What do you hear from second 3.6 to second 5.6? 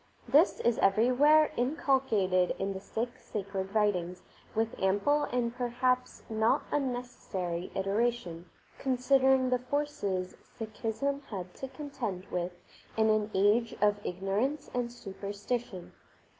writings with ample and